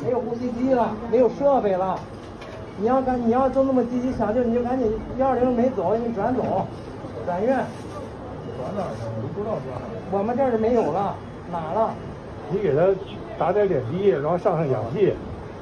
[0.00, 1.98] 没有呼吸机了，没有设备了。
[2.78, 6.66] 你要赶，你要就那么积极抢救，你就赶紧幺二零没走，你转走，
[7.26, 7.58] 转院。
[8.56, 8.88] 转哪儿？
[9.20, 9.88] 你不知道转哪儿？
[10.10, 11.14] 我们这儿是没有了，
[11.50, 11.90] 哪了？
[12.50, 12.88] 你给他
[13.38, 15.12] 打点点滴，然后上上氧气。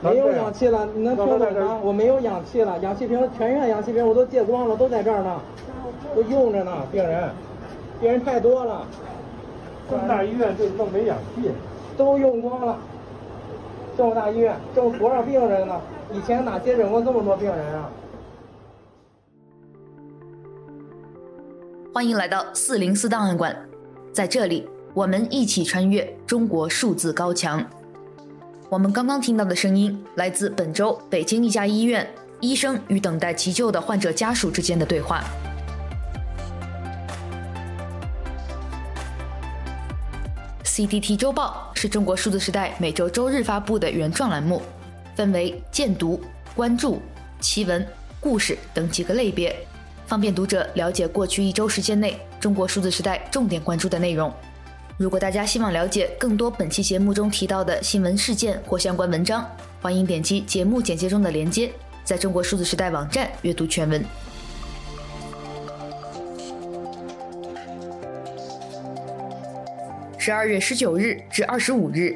[0.03, 1.79] 没有氧气了，你能听懂吗？
[1.83, 5.41] 我没有氧气了，氧气瓶全院氧气瓶我都借光了，都在这儿呢，
[6.15, 7.29] 都用着呢，病人，
[8.01, 8.87] 病人太多了。
[9.91, 11.51] 这么大医院就弄没氧气？
[11.97, 12.79] 都用光了。
[13.97, 15.81] 这么大医院，这么多少病人呢？
[16.13, 17.91] 以前哪接诊过这么多病人啊？
[21.93, 23.55] 欢迎来到四零四档案馆，
[24.13, 27.65] 在这里，我们一起穿越中国数字高墙。
[28.69, 35.25] 我们刚刚听到的声音来自本周北京一家医院医生与等待急救的患者家属之间的对话。
[40.81, 44.63] C D T 周报是中国数字时代每周周日发布的原创栏目。
[45.15, 46.19] 分为荐读、
[46.57, 47.03] 关注、
[47.39, 47.87] 奇闻、
[48.19, 49.55] 故事等几个类别，
[50.07, 54.33] 方便读者了解过去一周时间内中国数字时代重点关注的内容。
[54.97, 59.47] 如果大家希望了解更多本期节目中提到的新闻事件或相关文章，
[59.83, 61.71] 欢迎点击节目简介中的链接，
[62.05, 64.03] 在中国数字时代网站阅读全文。
[70.23, 72.15] 十二月十九日至二十五日。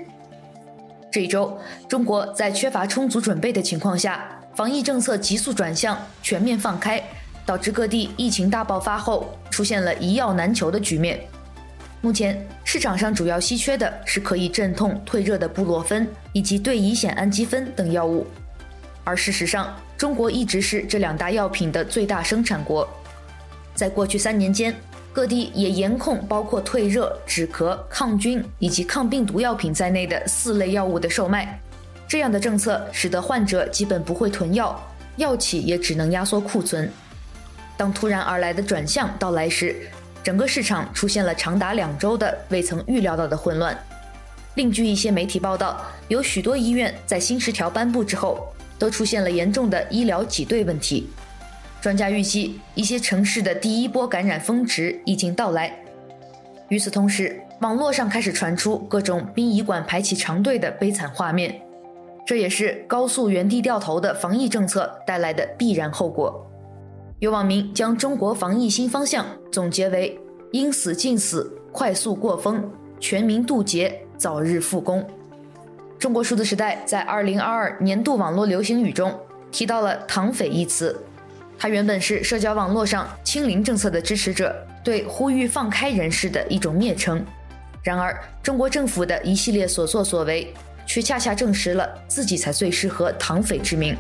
[1.11, 7.03] 这一周，中国在缺乏充足准备的情况下，防疫政策急速转向全面放开，
[7.47, 11.19] 导致各地疫情大爆发后出现了一药难求的局面。
[12.03, 18.27] 目前市场上主要稀缺的是可以镇痛退热的布洛芬以及对乙酰氨基酚等药物，
[19.03, 22.87] 而事实上，中国一直是这两大药品的最大生产国。
[23.75, 24.77] 在过去三年间，
[25.15, 31.61] 各地也严控包括退热、止咳、抗菌以及抗病毒药品在内的四类药物的售卖。
[32.09, 34.77] 这样的政策使得患者基本不会囤药，
[35.17, 36.91] 药企也只能压缩库存。
[37.77, 39.89] 当突然而来的转向到来时，
[40.23, 43.79] 整个市场出现了长达两周的未曾预料到的混乱。
[44.57, 51.09] 另据一些媒体报道，有许多医院在新十条颁布之后，都出现了严重的医疗挤兑问题。
[51.85, 55.71] 专家预计，一些城市的第一波感染峰值已经到来。
[56.71, 61.61] 与此同时，网络上开始传出各种殡仪馆排起长队的悲惨画面，
[62.27, 66.51] 这也是高速原地掉头的防疫政策带来的必然后果。
[67.19, 70.19] 有网民将中国防疫新方向总结为
[70.53, 72.65] “应死尽死，快速过峰，
[72.99, 75.07] 全民渡劫，早日复工”。
[76.01, 79.15] 中国数字时代在2022年度网络流行语中
[79.53, 80.99] 提到了“躺匪”一词。
[81.65, 87.25] 他原本是社交网络上清零政策的支持者对呼吁放开人士的一种蔑称，
[87.83, 90.53] 然而中国政府的一系列所作所为，
[90.85, 93.97] 却恰恰证实了自己才最适合“唐匪”之名。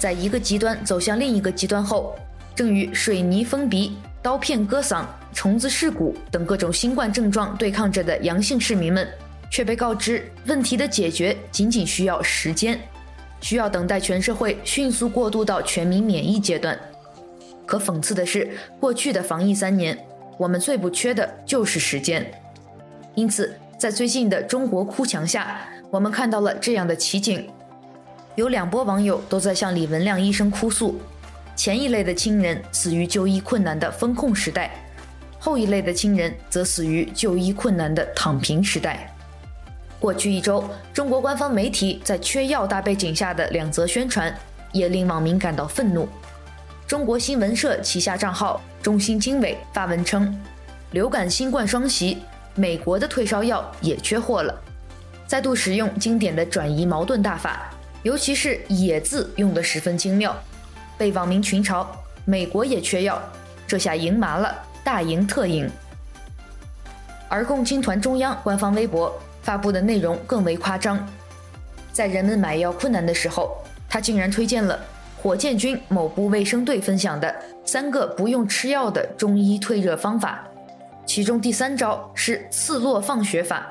[0.00, 2.18] 在一个极端走向另一个极端后，
[2.52, 9.06] 正与水泥封鼻、刀片割嗓、虫子噬骨等各种新冠症状对抗着的阳性市民们，
[9.48, 12.76] 却被告知问题的解决仅仅需要时间。
[13.42, 16.78] 需要等待全社会迅速过渡到全民免疫阶段。
[17.66, 19.98] 可讽刺的是，过去的防疫三年，
[20.38, 22.28] 我们最不缺的就是时间。
[23.14, 25.60] 因此，在最近的中国哭墙下，
[25.90, 27.46] 我们看到了这样的奇景：
[28.36, 30.98] 有两波网友都在向李文亮医生哭诉，
[31.54, 34.70] 前一类的亲人死于就医困难的封控时代，
[35.38, 39.11] 后一类的亲人则死于就医困难的躺平时代。
[40.02, 44.36] 过去一周，中国官方媒体在缺药大背景下的两则宣传，
[44.72, 46.08] 也令网民感到愤怒。
[46.88, 50.36] 中国新闻社旗下账号“中新经纬”发文称
[50.90, 52.18] ：“流感新冠双袭，
[52.56, 54.52] 美国的退烧药也缺货了。”
[55.24, 57.70] 再度使用经典的转移矛盾大法，
[58.02, 60.36] 尤其是“也”字用得十分精妙，
[60.98, 61.86] 被网民群嘲
[62.26, 63.22] ：“美国也缺药，
[63.68, 64.52] 这下赢麻了，
[64.82, 65.70] 大赢特赢。”
[67.30, 69.16] 而共青团中央官方微博。
[69.42, 71.06] 发布的内容更为夸张，
[71.92, 73.56] 在人们买药困难的时候，
[73.88, 74.78] 他竟然推荐了
[75.20, 77.34] 火箭军某部卫生队分享的
[77.64, 80.42] 三个不用吃药的中医退热方法，
[81.04, 83.66] 其中第三招是刺络放血法，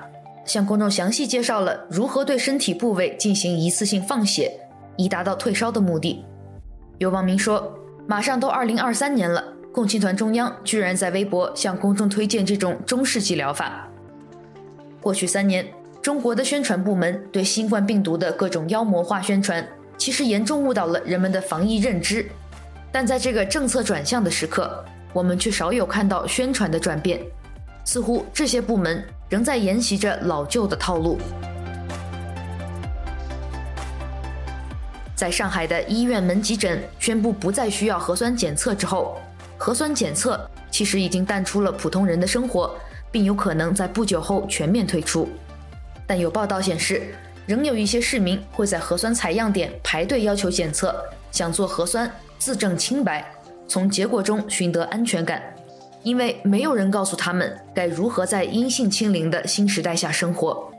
[0.46, 4.52] 向公众详细介绍了如何对身体部位进行一次性放血，
[4.98, 6.24] 以达到退烧的目的。
[7.00, 7.74] 有网民说，
[8.08, 9.44] 马上都二零二三年了，
[9.74, 13.88] 共青团中央居然在微博向公众推荐这种中世纪疗法。
[15.02, 15.66] 过去三年
[16.02, 19.68] 中国的宣传部门对新冠病毒的各种妖魔化宣传
[19.98, 22.26] 其实严重误导了人们的防疫认知。
[22.92, 24.84] 但在这个政策转向的时刻
[25.14, 27.20] 我们却少有看到宣传的转变。
[27.84, 31.18] 似乎这些部门仍在沿袭着老旧的套路。
[35.16, 39.20] 在上海的医院门急诊宣布不再需要核酸检测之后
[39.56, 42.76] 核酸检测其实已经淡出了普通人的生活
[43.12, 45.28] 并有可能在不久后全面退出。
[46.08, 47.14] 但有报道显示，
[47.46, 50.96] 仍有一些市民会在核酸采样点排队要求检测，
[51.32, 53.26] 想做核酸自证清白，
[53.68, 55.42] 从结果中寻得安全感，
[56.04, 60.72] 因为没有人告诉他们该如何在阴性清零的新时代下生活。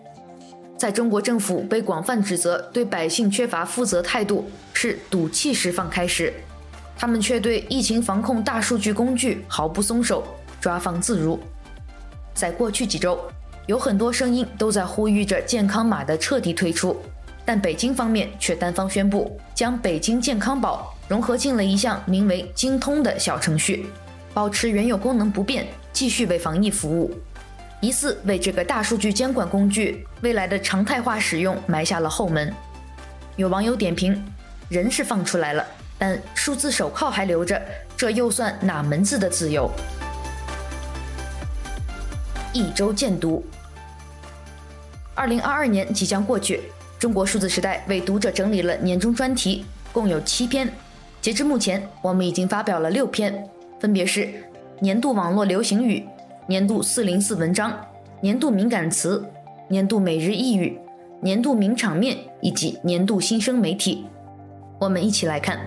[0.76, 6.34] 在中国政府被广泛指责对百姓缺乏负责态度是赌气释放开始，
[6.96, 10.25] 他们却对疫情防控大数据工具毫不松手，
[10.61, 11.38] 抓放自如。
[12.34, 13.19] 在过去几周，
[13.67, 16.96] 有很多声音都在呼吁着健康码的彻底退出，
[17.44, 23.87] 但北京方面却单方宣布将北京健康宝融合进了一项名为“京通”的小程序，
[24.32, 27.12] 保持原有功能不变，继续为防疫服务。
[27.81, 32.52] 疑似为这个大数据监管工具未来的常态化使用埋下了后门。
[33.37, 34.25] 有网友点评
[34.70, 35.67] ：“人是放出来了，
[35.99, 37.61] 但数字手铐还留着，
[37.96, 39.69] 这又算哪门子的自由？”
[42.52, 43.44] 一周见读。
[45.14, 46.60] 二零二二年即将过去，
[46.99, 50.69] 中国数字时代为读者整理了年终专题，共有七篇。
[51.20, 54.28] 截至目前，我们已经发表了六篇，分别是
[54.81, 56.04] 年度网络流行语。
[56.49, 57.72] 年度四零四文章、
[58.20, 59.25] 年度敏感词、
[59.69, 60.76] 年度每日一语、
[61.20, 64.05] 年度名场面以及年度新生媒体，
[64.81, 65.60] 我们一起来看。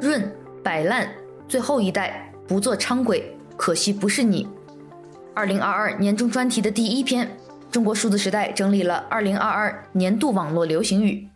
[0.00, 0.32] 润
[0.64, 1.06] 摆烂，
[1.46, 4.48] 最后一代不做伥鬼，可惜不是你。
[5.34, 7.38] 二零二二年终专题的第一篇，
[7.70, 11.28] 中国数字时代整理了二零二二年度网络流行语。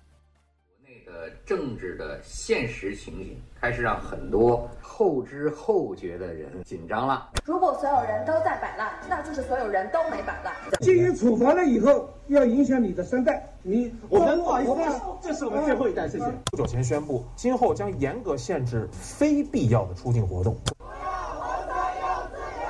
[0.67, 4.69] 国内的政治的现实情景开始让很多。
[4.83, 7.31] 后知后觉的人紧张了。
[7.47, 10.55] 如果所有人都在摆烂，那就是所有人都没摆烂。
[10.81, 13.49] 进行处罚了以后，要影响你的三代。
[13.63, 16.27] 你我们不好意思，这是我们最后一代，谢谢。
[16.51, 20.55] 不久前宣布，今后将严格限制非必要的出境活动。
[20.77, 21.11] 不要
[21.41, 21.73] 活得
[22.03, 22.69] 又自由，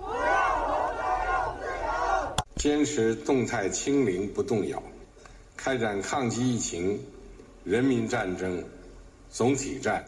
[0.00, 2.36] 不要活得又自由。
[2.56, 4.82] 坚持动态清零不动摇，
[5.58, 6.98] 开展抗击疫情
[7.62, 8.64] 人民战争。
[9.28, 10.02] 总体战。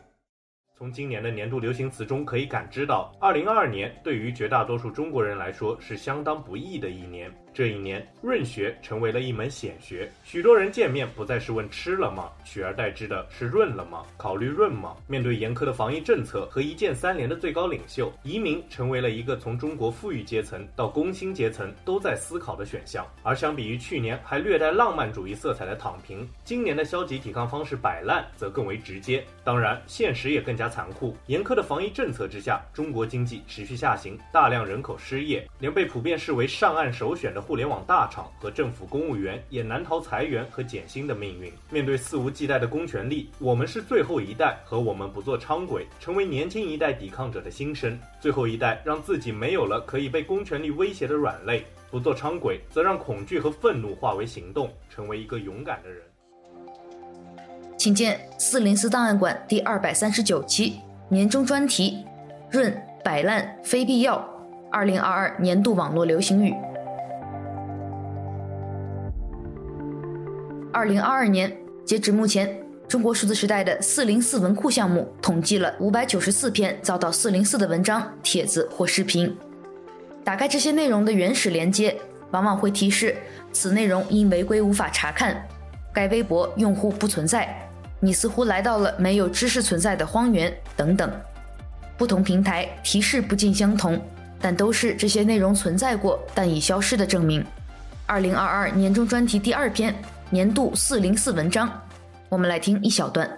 [0.75, 7.31] 从今年的年度流行词中可以感知到，二零二二年对于绝大多数中国人来说是相当不易的一年。
[7.55, 14.05] 这一年，润学成为了一门显学，许多人见面不再是问吃了吗，取而代之的是润了吗？
[14.17, 14.97] 考虑润吗？
[15.07, 23.07] 面对严苛的防疫政策和一键三连的最高领袖，移民成为了一个从中国富裕阶层到工薪阶层都在思考的选项。
[23.23, 29.23] 而相比于去年还略带浪漫主义色彩的躺平，今年的消极抵抗方式摆烂则更为直接。
[29.45, 31.15] 当然，现实也更加残酷。
[31.27, 37.42] 严苛的防疫政策之下，中国经济持续下行，大量人口失业，连被普遍视为上岸首选的。
[37.43, 41.53] 互联网大厂和政府公务员也难逃裁员和减薪的命运。
[41.71, 47.99] 面对肆无忌惮的公权力，我们是最后一代和我们不做伥鬼，成为年轻一代抵抗者的心声。
[48.21, 56.03] 最后一代让自己没有了可以被公权力威胁的软肋，不做伥鬼，则让恐惧和愤怒化为行动，成为一个勇敢的人。
[57.77, 62.07] 请见四零四档案馆第二百三十九期年终专题：
[62.49, 62.73] 润
[63.03, 64.25] 摆烂非必要。
[64.71, 66.55] 二零二二年度网络流行语。
[70.83, 79.33] 二零二二年，截止目前，中国数字时代的四零四文库项目统计了五百九十四篇遭到四零四的文章、帖子或视频。
[80.25, 81.97] 打开这些内容的原始连接，
[82.33, 83.17] 往往会提示
[83.53, 85.47] 此内容因违规无法查看，
[85.95, 87.57] 该微博用户不存在，
[88.01, 91.09] 你似乎来到了没有知识存在的荒原等等。
[91.97, 94.03] 不同平台提示不尽相同，
[94.41, 97.47] 但都是这些内容存在过但已消失的证明。
[98.05, 99.95] 二零二二年终专题第二篇。
[100.33, 101.71] 年度四零四文章，
[102.31, 103.29] 我们来听一小段。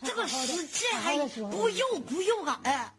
[0.00, 1.18] 这个世界还
[1.50, 2.60] 不用不用啊！
[2.62, 2.92] 哎。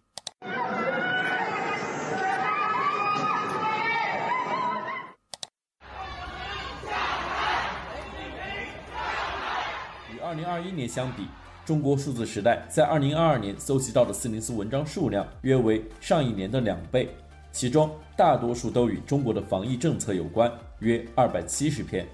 [10.13, 11.29] 与二零二一年相比，
[11.65, 17.15] 中国数字时代在二零二二年搜集到的四零四文章数量约为上一年的两倍。
[17.51, 22.07] 其中大多数都与中国的防疫政策有关，约二百七十篇。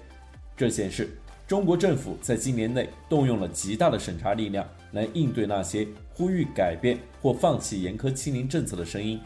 [0.56, 1.10] 这显示
[1.46, 9.20] 中国政府在今年内动用了极大的审查力量来应对那些呼吁改变或放弃严苛清零政策的声音。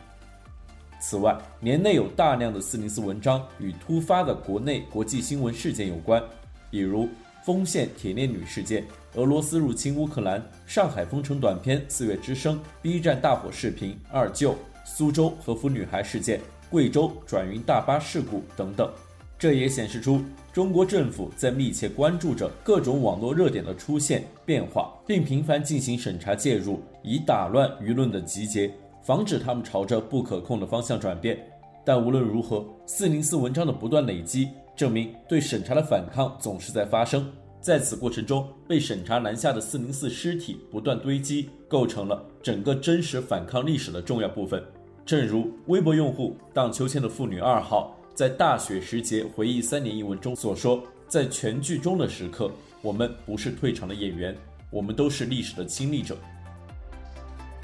[1.00, 6.22] 此外，年内有大量的四零四文章与突发的国内国际新闻事件有关，
[6.70, 7.08] 比如
[7.42, 18.90] 丰县铁链女事件、俄罗斯入侵乌克兰、上海封城短片《四月之声》、B 站大火视频二舅、苏州和服女孩事件、贵州转运大巴事故等等。
[19.38, 20.20] 这也显示出
[20.52, 28.70] 中国政府在密切关注着各种网络热点的出现变化，并频繁进行审查介入，以打乱舆论的集结，
[29.02, 31.38] 防止他们朝着不可控的方向转变。
[31.86, 37.26] 但无论如何，四零四文章的不断累积，证明对审查的反抗总是在发生。
[37.60, 44.62] 在此过程中，被审查拦下的四零四尸体不断堆积，构成了整个真实反抗历史的重要部分。
[45.04, 47.96] 正如微博用户荡秋千的妇女二号。
[48.12, 52.50] 在大雪时节回忆三年一文中所说，在全剧终的时刻，
[52.82, 54.36] 我们不是退场的演员，
[54.70, 56.18] 我们都是历史的亲历者。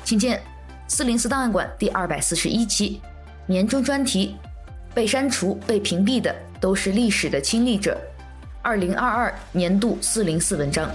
[0.03, 0.41] 请见
[0.89, 3.03] 四零四档案馆第二百四十一期
[3.47, 4.37] 年终专题：
[4.95, 8.01] 被删除、被屏蔽的都是历史的亲历者。
[8.67, 10.91] 二零二二年度四零四文章。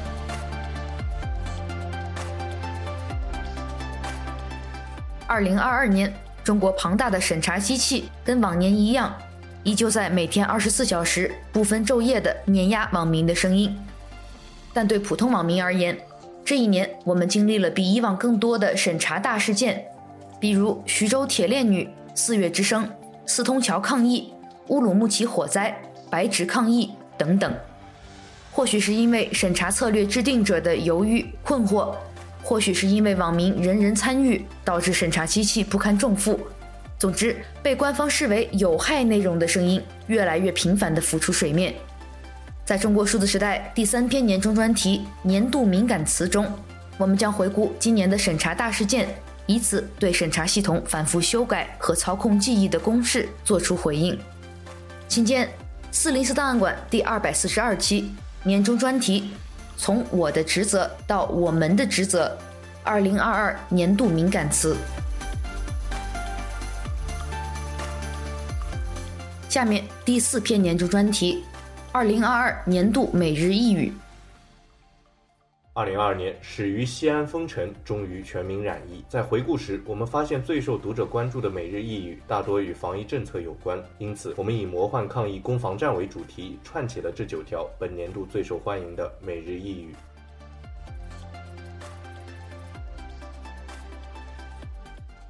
[5.26, 6.14] 二零二二年，
[6.44, 9.16] 中国庞大的审查机器跟往年一样。
[9.64, 13.74] 依旧在每天二十四小时不分昼夜的碾压网民的声音，
[14.74, 15.98] 但对普通网民而言，
[16.44, 19.86] 这一年我们经历了比以往更多的审查大事件，
[20.42, 22.86] 比如徐州铁链女、四月之声、
[23.26, 24.34] 四通桥抗议、
[24.68, 27.54] 乌鲁木齐火灾、白纸抗议等等。
[28.52, 31.94] 或许是因为审查策略制定者的犹豫困惑，
[32.42, 36.40] 或许是因为网民人人参与，导致审查机器不堪重负。
[36.98, 41.76] 总之，被官方视为有害内容的声音越来越频繁地浮出水面。
[42.66, 46.52] 在中国数字时代第三篇年终专题“年度敏感词”中，
[46.98, 49.08] 我们将回顾今年的审查大事件，
[49.46, 54.18] 以此对审查系统反复修改和操控记忆的公式做出回应。
[55.08, 55.50] 请见
[55.94, 59.32] 四零四档案馆第二百四十二期年终专题
[59.76, 62.36] ：“从我的职责到我们的职责”，
[62.82, 64.78] 二零二二年度敏感词。
[69.50, 71.44] 下面第四篇年终专题：
[71.92, 73.94] 二零二二年度每日一语。
[75.74, 79.02] 二零二二年始于西安封城，终于全民染疫。
[79.08, 89.96] 在回顾时，我们发现最受读者关注的每日一语大多与防疫政策有关，因此我们以“魔幻抗疫攻防战”为主题，串起了这九条本年度最受欢迎的每日一语。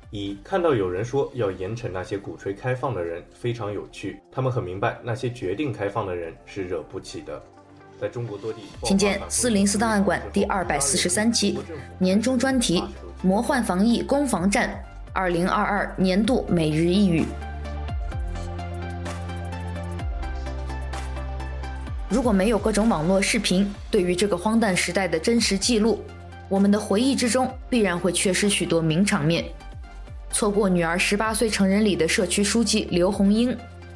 [0.10, 4.19] 一看到有人说要严惩那些鼓吹开放的人，非常有趣。
[4.31, 7.39] 他们很明白那些决定开放的人是惹不起的。
[8.01, 11.60] 在中国多地，请见四零四档案馆第二百四十三期
[12.00, 12.84] 年终专题：
[13.22, 17.24] 魔幻防疫攻防战，二零二二年度每日一语。
[22.10, 26.03] 如果没有各种网络视频对于这个荒诞时代的真实记录，
[26.50, 29.46] 我们的回忆之中必然会缺失许多名场面。
[30.31, 33.55] 错过女儿十八岁成人礼的社区书记刘红英，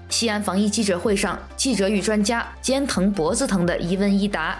[0.09, 4.57] 西安防疫记者会上记者与专家肩疼脖子疼的一问一答，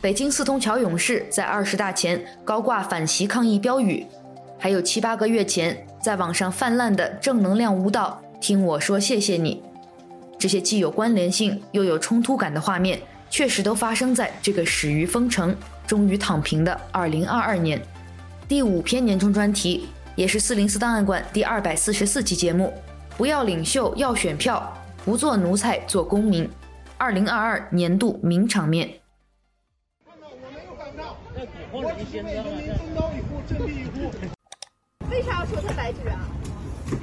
[0.00, 4.06] 北京四通桥勇士在二十大前高挂反习抗议标语，
[4.58, 9.62] 还有七八个月前在网上泛滥的正能量舞蹈“听我说谢谢你”，
[10.38, 15.54] 这些既有关联性又有冲突感的画面，确实都发生在这个始于封城、
[15.86, 17.80] 终于躺平的二零二二年。
[18.48, 19.88] 第五篇年终专题。
[20.16, 22.72] 也是四零四档案馆第二百四十四期节目，
[23.16, 24.72] 不要领袖要选票，
[25.04, 26.48] 不做奴才做公民。
[26.96, 28.88] 二零二二年度名场面。
[35.10, 36.18] 为啥要说他白纸啊？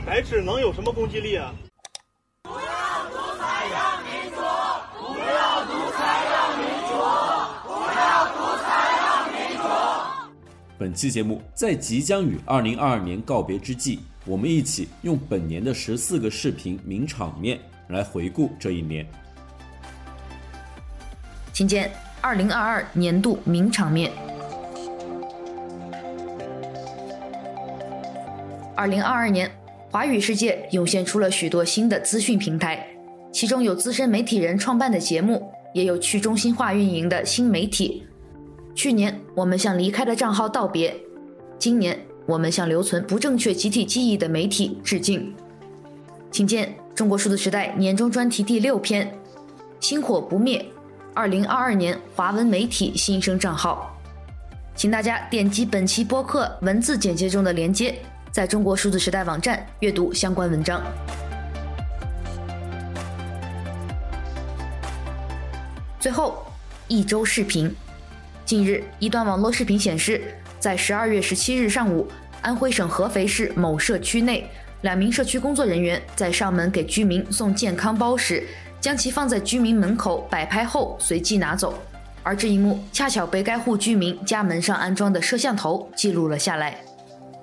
[0.03, 1.53] 白纸能有什么攻击力啊？
[10.79, 17.59] 本期节目在即将与二零二二年告别之际，我们一起用本年的十四个视频名场面
[17.91, 19.05] 来回顾这一年。
[21.53, 24.11] 请见二零二二年度名场面。
[28.75, 29.51] 二零二二年，
[29.91, 32.87] 华语世界涌现出了许多新的资讯平台，
[33.31, 38.07] 其中有资深媒体人创办的节目，也有去中心化运营的新媒体。
[38.73, 40.95] 去年我们向离开的账号道别，
[41.59, 45.35] 今年我们向留存不正确集体记忆的媒体致敬。
[46.31, 49.11] 请见《中国数字时代》年终专题第六篇：
[49.79, 50.65] 星火不灭。
[51.13, 53.97] 二零二二年华文媒体新生账号，
[54.75, 57.95] 请大家点击本期播客文字简介中的链接，
[58.31, 60.81] 在中国数字时代网站阅读相关文章。
[65.99, 66.45] 最后。
[66.87, 67.73] 一周视频。
[68.43, 70.21] 近日，一段网络视频显示，
[70.59, 72.05] 在十二月十七日上午，
[72.41, 74.49] 安徽省合肥市某社区内，
[74.81, 78.43] 两名社区工作人员在上门给居民送健康包时，
[78.79, 81.75] 将其放在居民门口摆拍后随即拿走，
[82.23, 86.75] 而这一幕恰巧被该户居民家门上安装的摄像头记录了下来。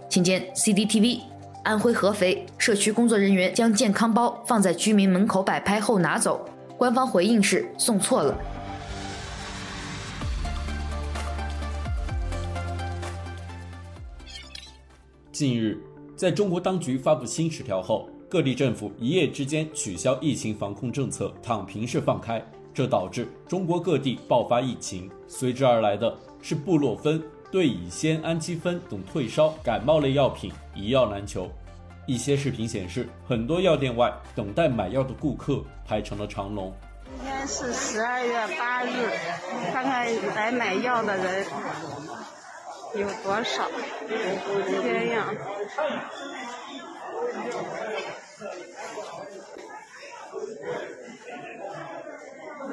[0.09, 1.21] 请见 CCTV，
[1.63, 6.45] 安徽合肥社区工作人员将健康包放在居民门口摆拍后拿走，
[6.77, 8.37] 官方回应是送错了。
[15.31, 15.79] 近日，
[16.19, 22.45] 在中国当局发布新十条后，各地政府一夜之间取消疫情防控政策，躺平式放开，
[22.75, 25.09] 这导致中国各地爆发疫情。
[25.29, 27.23] 随之而来的是布洛芬、
[27.53, 31.49] 对乙酰氨基酚等退烧、感冒类药品一药难求。
[32.05, 36.75] 一些视频显示，很多药店外等待买药的顾客排成了长龙。
[37.05, 39.09] 今天是十二月八日，
[39.73, 41.47] 看看来买药的人。
[42.95, 43.69] 有多少？
[44.83, 45.27] 天呀！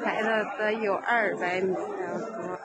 [0.02, 2.58] 排的得有二百米那么多。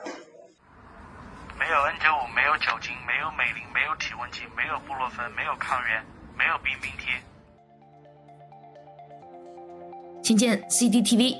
[1.60, 6.04] 没有 N 九五，没有酒精，没有美林，没有体温计，没有布洛芬，没有抗原，
[6.38, 7.14] 没有冰冰贴。
[10.24, 11.38] 请见 CCTV，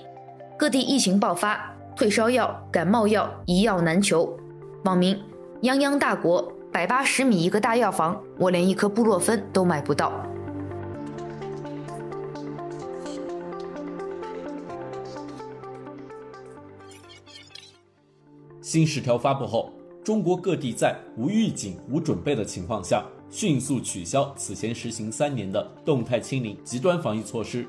[0.58, 4.38] 各地疫情爆发，退烧药、感冒药一药难求，
[4.84, 5.31] 网民。
[5.62, 10.12] 泱泱大国，百八十米一个大药房，我连一颗布洛芬都买不到。
[18.60, 19.72] 新十条发布后，
[20.04, 27.68] 中国各地在无预警、无准备的情况下，迅速取消此前实行三年的动态清零极端防疫措施。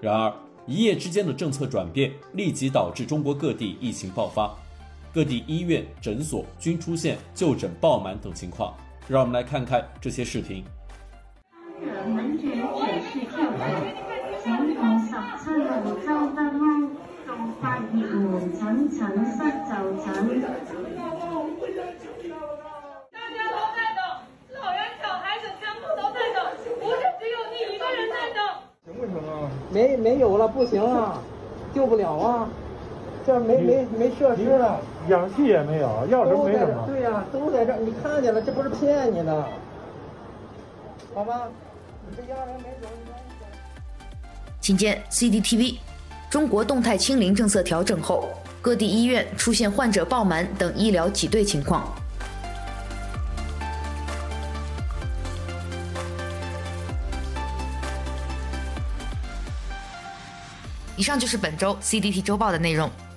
[0.00, 0.34] 然而，
[0.66, 4.52] 一夜之间的政策转变，立即导致中国各地疫情爆发。
[5.12, 8.74] 各地医院、诊所均出现就诊爆满等情况，
[9.08, 10.64] 让我们来看看这些视频。
[11.18, 11.76] 大
[23.30, 24.00] 家都在等，
[24.54, 26.38] 老人、小孩子全部都在等，
[26.80, 28.38] 不是只有你一个人在等。
[28.84, 29.50] 行不行啊？
[29.72, 31.18] 没没有了，不行啊，
[31.74, 32.48] 救不了啊。
[33.26, 36.86] 这没没没设施了，氧气也没有，药都没什么。
[36.86, 39.48] 对呀、啊，都在这儿，你看见了，这不是骗你的，
[41.14, 41.42] 好吗？
[42.08, 42.88] 你这药人没走，
[44.60, 45.78] 请见 CCTV，
[46.28, 48.28] 中国动态清零政策调整后，
[48.60, 51.90] 各地医院出现患者爆满等医疗挤兑情况。
[60.96, 62.90] 以上就是本周 CDT 周报的内容。